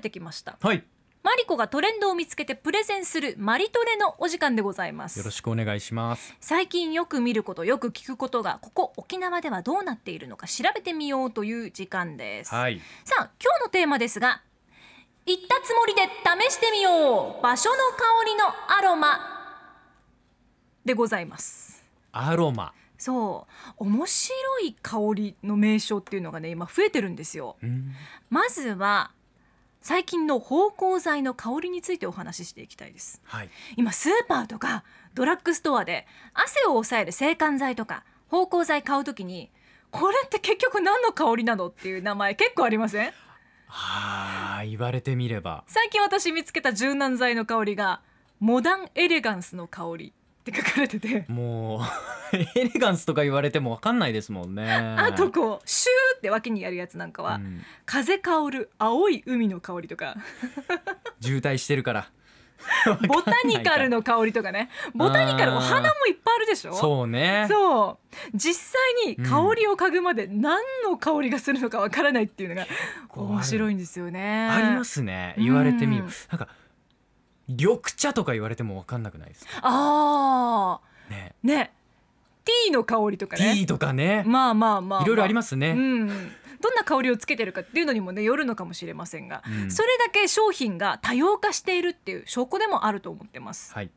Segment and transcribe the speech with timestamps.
[0.00, 0.56] さあ曲流れてきました。
[0.60, 0.84] はい。
[1.22, 5.18] マリコがトレンドを見つけてプレゼンするマリトレのお時間でございます。
[5.18, 6.34] よろしくお願いします。
[6.40, 12.80] 最近よく見ることよく聞くことがここ沖縄ではどうなっているのか調べてみようという時間です、はい。
[13.04, 14.42] さあ今日のテーマですが
[15.26, 16.02] 行ったつもりで
[16.48, 17.42] 試してみよう。
[17.42, 18.46] 場所の香りの
[18.78, 19.38] アロマ。
[20.84, 21.84] でございます。
[22.12, 22.72] アロマ。
[22.96, 23.46] そ
[23.78, 23.84] う。
[23.84, 27.56] 面白い香りの名称っていうのがね今増えてるんですよ。
[27.62, 27.94] うん。
[28.30, 29.12] まずは
[29.82, 33.20] 最近の芳香剤の香りについてお話ししていきたいです。
[33.24, 33.50] はい。
[33.76, 34.84] 今スーパーとか
[35.14, 39.50] ドラッグストアで汗を抑える制汗剤とか芳香剤買うときに
[39.90, 43.12] これって結局何の香りなのっていう名前結構ありません？
[43.66, 45.64] はあ言われてみれば。
[45.66, 48.02] 最近私見つけた柔軟剤の香りが
[48.38, 51.24] モダンエレガンスの香りって書かれてて。
[51.28, 51.80] も
[52.32, 54.70] う エレガンスとか言われてもわかんないですもんね。
[54.70, 55.60] あとこ？
[55.64, 55.86] うシ
[56.20, 57.62] って脇にやるやつなんかは、うん。
[57.86, 60.14] 風香る青い海の香りとか。
[61.20, 62.10] 渋滞してるから。
[63.08, 64.68] ボタニカルの香りとかね。
[64.94, 66.74] ボタニカルお花もいっぱいあるでしょ？
[66.74, 67.46] そうね。
[67.48, 68.16] そう。
[68.34, 68.74] 実
[69.06, 72.66] 際に香りを嗅ぐまで何の香りがするのかわからないっていうのが
[73.16, 74.48] 面白いんですよね。
[74.50, 75.34] ありますね。
[75.38, 76.04] 言われてみる。
[76.04, 76.10] うん。
[76.30, 76.48] なんか
[77.48, 79.52] 緑茶とか言われてもわかんなくないですか？
[79.64, 81.34] あね。
[81.42, 81.72] ーね
[82.50, 83.54] ティーの香りとかね。
[83.54, 84.24] ティーとかね。
[84.26, 85.70] まあまあまあ、まあ、いろいろありますね。
[85.70, 86.08] うん、
[86.60, 89.70] どんな香りをつけてるかっていうのにもねよるのかもしれませんが、うん。
[89.70, 93.72] それだけ商品が多様化しているっていう証拠でもあると思ってます。
[93.72, 93.90] はい。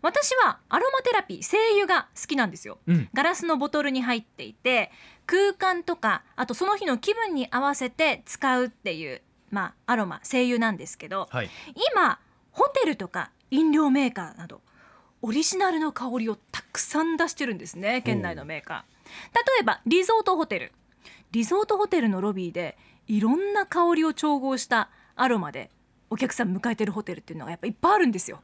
[0.00, 2.78] 私はアロマテラピー精油が好きなんですよ。
[2.86, 3.08] うん。
[3.12, 4.90] ガラスのボトルに入っていて
[5.26, 11.50] 空間とかあとその日の気分に合わせて使うっていうまあアロマ精油なんですけどはい。
[11.94, 12.18] 今
[12.52, 14.60] ホテルとか飲料メーカーなど
[15.22, 19.06] オリジナルの香りをたくさん出してるんですね県内のメーカー。
[19.34, 20.72] 例えばリゾートホテル。
[21.30, 22.76] リゾートホテルのロビーで
[23.06, 25.70] いろんな香りを調合したアロマで
[26.10, 28.42] お客さん迎えてるホテルっていうのがやっぱいっぱいあるんですよ、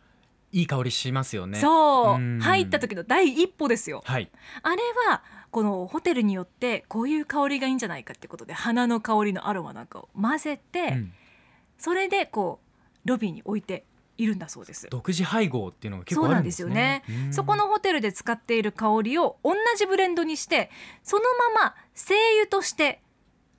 [0.53, 1.59] いい香りしますよね。
[1.59, 2.15] そう。
[2.15, 2.41] うん。
[2.41, 4.03] 入った時の第一歩ですよ。
[4.07, 4.31] はい。
[4.63, 4.77] あれ
[5.09, 11.13] はこのホテルによってこういう香りがいいんじゃないかってことで花の香りのアロマなんかを混ぜて、うん。
[11.79, 12.61] それでこ
[13.05, 13.85] うロビーに置いて
[14.19, 14.89] いるんだそうです。
[14.91, 16.69] 独自配合っていうのが結構あるんですね。
[16.69, 17.25] そうなんですよね。
[17.27, 17.33] うん。
[17.33, 20.71] そこのホテルで使っている香りを同じブレンドにして
[21.03, 21.23] その
[21.55, 23.01] まま精油として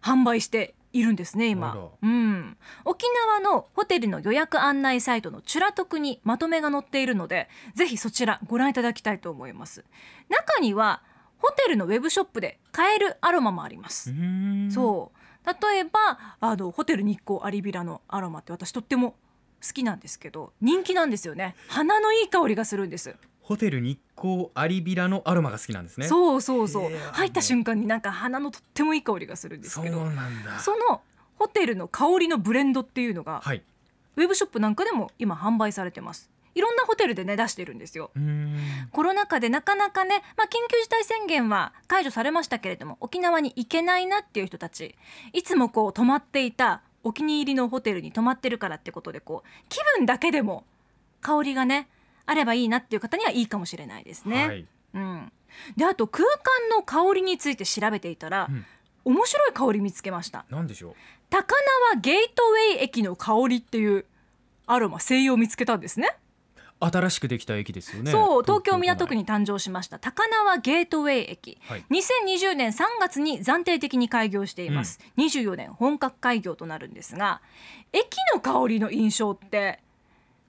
[0.01, 1.67] 販売しているんですねあ今
[2.01, 2.09] ら。
[2.09, 9.85] うん、沖縄のホテルの予約案内サイトのチュラトクにまとめが載っているのでぜひそちらご覧いただきたいと思います。
[10.29, 11.03] 中には
[11.37, 14.69] ホテルのウェブショップで買えるアロマもあります、うん。
[14.71, 15.19] そう。
[15.47, 19.15] 例えばあのホテル日光アリビラのアロマって私とっても
[19.65, 21.55] 好きなんですけど人気なんですよね。
[21.67, 23.15] 花のいい香りがするんです。
[23.41, 26.05] ホテル日光アリビラのアロマが好きなんですね。
[26.05, 26.67] うそうそう。
[26.67, 29.97] そう、入った瞬間になんか花のとってもいい香りがするんですけど
[30.59, 31.01] その
[31.35, 33.63] ホテルの香りのブレンドっていうのが、はい。
[34.17, 36.29] ウェブショップなんかでも今販売されてます。
[36.53, 38.11] いろんなホテルでね出してるんですよ。
[38.15, 38.55] うん。
[38.91, 44.95] コロナ禍でなかなかね、まあ、緊急事態宣言は解除されましたけれども沖縄に行けないなっていう人たち
[45.33, 50.65] いつもこう泊まっていたお気に入りのホテルに泊まってるからってことでこう気分だけでも
[51.21, 51.87] 香りがね
[52.25, 54.47] あればいいなっていう方にはいいかもしれないですね。
[54.47, 54.65] はい。
[54.93, 55.31] うん、
[55.77, 58.65] であと空間の香りについて調べていたら、うん。
[59.05, 60.45] 面白い香り見つけました。
[60.49, 60.93] なんでしょう？
[61.29, 61.55] 高
[61.95, 64.05] 輪ゲートウェイ駅の香りっていう
[64.67, 66.17] アロマ精油を見つけたんですね
[66.79, 68.11] 新しくできた駅ですよね。
[68.11, 69.99] そう東京港区にに誕生しました。
[69.99, 77.41] 高輪ゲートウェイ駅はい2020年3月に暫定的に開業しています、24年本格開業となるんですが
[77.91, 79.81] 駅の香りの印象って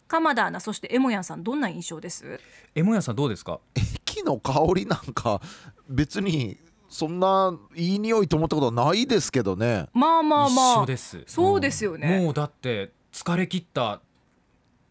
[0.07, 2.39] 鎌田アナそしてエモヤンさんどんな印象です？
[2.77, 3.59] エモヤさんどうですか？
[4.05, 5.41] 木の香りなんか
[5.89, 6.59] 別に
[6.89, 9.89] そんないい匂いと思ったことはないですけどね。
[9.93, 10.75] まあまあまあ。
[10.75, 11.23] 一緒です。
[11.27, 12.21] そうですよね。
[12.21, 14.01] もうだって疲れ切った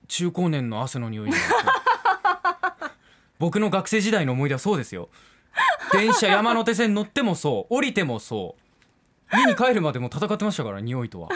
[0.10, 1.32] 中高年の汗の匂い
[3.40, 5.08] 僕の学生時代の思い出はそうですよ。
[5.94, 7.74] 電車山手線乗ってもそう。
[7.74, 9.38] 降りてもそう。
[9.38, 11.30] 家に帰るまでも戦ってましたから匂いとは。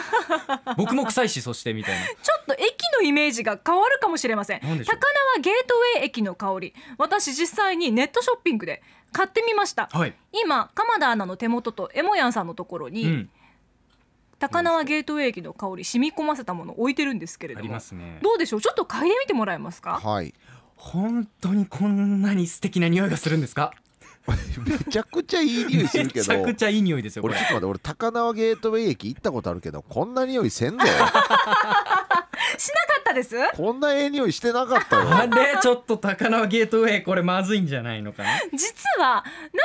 [0.76, 2.06] 僕も臭いしそしてみたいな。
[2.06, 2.12] ちょ
[2.42, 4.60] っと駅のイメージが変わるかもしれません。
[4.60, 4.78] 高輪
[5.40, 6.74] ゲートウェイ駅の香り。
[6.98, 8.82] 私実際にネットショッピングで
[9.12, 9.88] 買ってみました。
[9.92, 13.30] はい、今鎌田アナの手元とエモヤンさんのところに、うん、
[14.38, 18.18] 高輪ゲートウェイ駅の香り染み込ませたものを置いてるんですけれありどもますね。
[18.22, 18.60] どうでしょう？
[18.60, 20.00] ちょっと嗅いでみてもらえますか？
[20.02, 20.34] はい。
[20.76, 23.72] 本当にこんなに素敵な匂いがするんですか？
[24.26, 27.34] めちゃくちゃいい匂いするけめちゃどくちゃいい匂いですよこれ。
[27.34, 30.84] 俺ちょっと待って俺高輪ゲートウェイ駅行ったことあるけどこんな匂いせんぞ
[33.14, 33.36] です？
[33.56, 35.08] こんなええ匂いしてなかったよ。
[35.16, 35.56] あれ？
[35.62, 38.28] ちょっと高輪ゲートウェイこれまずいんじゃないのかな？
[38.52, 39.24] 実はなん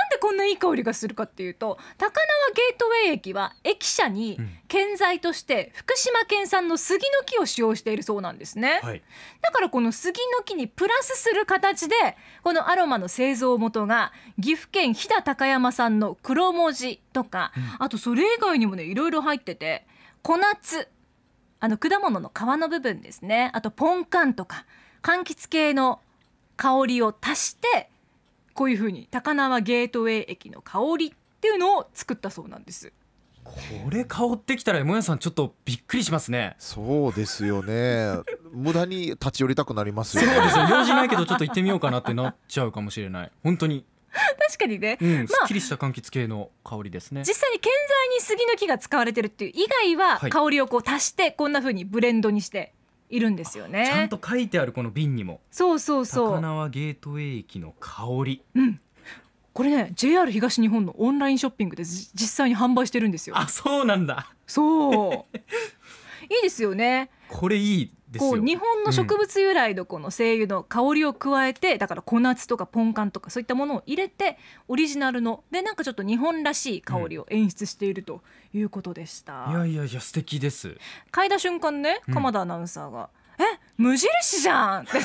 [0.10, 4.50] でこんないい香りがするかっていうと高輪ゲートウェイ駅は駅舎にうん。
[4.70, 9.02] 建材として福島県産の杉の木を使用しているそうなんですね、はい。
[9.42, 11.96] だからこの杉の木にプラスする形で
[12.44, 19.88] このアロマの製造元が岐阜県飛騨高山産の黒文字とか、あとそれ以外にもねいろいろ入ってて
[20.22, 20.88] 小夏
[21.60, 23.52] あの果物の皮の部分ですね。
[23.54, 24.66] あとポンカンとか
[25.02, 26.00] 柑橘系の
[26.56, 27.90] 香りを足して
[28.54, 31.12] こういう風に高輪ゲートウェイ駅の香りっ
[31.42, 32.92] ていうのを作ったそうなんです。
[33.44, 33.56] こ
[33.90, 36.56] れ香ってきたらもやさんちょっとびっくりしますね。
[36.60, 38.20] そうですよね。
[38.54, 40.68] 無駄に立ち寄りたくなりますよそうですよ。
[40.70, 43.32] 用事ないけどちょっと行ってみようかなってなっちゃうかもしれない。
[43.44, 43.86] 本当に
[44.48, 52.74] 確かにね、うん、まあすっきりした柑橘系の香りですね実際に建材に杉の木が使われてるっていう以外ははい香りをこう足してこんな風にブレンドにして
[53.10, 53.90] いるんですよね。
[53.92, 56.42] ちゃんと書いてあるこの瓶にもそうそうそう。
[56.42, 58.80] 高輪ゲートウェイ駅の香りうん。
[59.54, 63.38] これね JR 東日本のオンラインショッピングでじ実際に販売してるんですよ。
[63.38, 65.38] あそうなんだそう。
[66.34, 67.10] いいですよね。
[67.28, 78.22] これいいこう日本の植物由来のこの精油の香りを加えて、だから小夏とかポンカンとかそういったものを入れてオリジナルのでなんかちょっと日本らしい香りを演出していると
[78.54, 79.46] いうことでした。
[79.52, 80.76] いやいやいや素敵です。
[81.12, 83.44] 嗅いだ瞬間ねうん鎌田アナウンサーが「え？
[83.78, 84.42] 無印？
[84.42, 84.98] じゃん!」っ て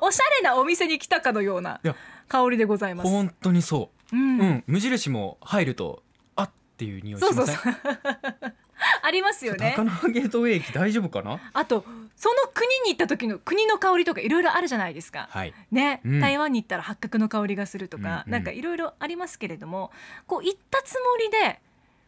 [0.00, 1.80] おしゃれなお店に来たかのような
[2.28, 3.10] 香りでございます。
[3.10, 4.16] 本当にそう。
[4.16, 4.40] う、ん。
[4.40, 6.02] うん、無印も入ると
[6.36, 7.56] あっていう匂いしそうません？
[7.56, 8.54] そうそう
[9.02, 9.74] ありますよね。
[9.76, 11.40] 高輪ゲートウェイ駅大丈夫かな？
[11.52, 11.84] あと
[12.16, 15.28] その国に行った時の国の香りとかいろいろあるじゃないですか。
[15.30, 15.54] はい。
[15.70, 16.20] ね、うん。
[16.20, 18.32] 台湾に行ったら八角の香りがするとか、うんうん。
[18.32, 19.90] なんかいろいろありますけれども
[20.26, 21.60] こう行ったつもりで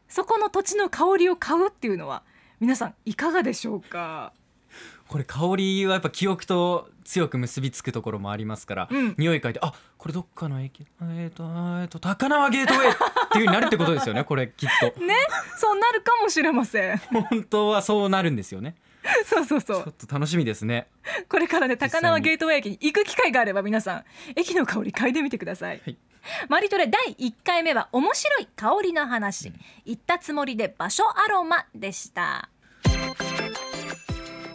[0.08, 2.22] そこの土地の香りを買うっていうのは
[2.58, 4.32] 皆さんいかがでしょうか？
[5.08, 9.14] これ香りはやっぱ記憶と強く結びつくところもありますから、うん。
[9.18, 11.44] 匂い嗅いであこれどっかの駅えっ、と
[11.80, 12.94] えっ、と高輪ゲートウェイ
[13.30, 15.00] っていう風になるってことですよねこれきっと。
[15.00, 15.14] ね
[15.56, 16.98] そうなるかもしれません。
[16.98, 18.74] 本当はそうなるんですよね。
[19.24, 20.88] そうそうそちょうっと楽しみですね。
[21.28, 24.04] これからね高輪ゲートウェイ駅に行く機会があれば皆さん
[24.36, 25.96] 駅の香り嗅いでみてください、はい。
[26.48, 29.52] マリトレ第1回目は面白い香りの話、
[29.84, 32.50] 行ったつもりで場所アロマでした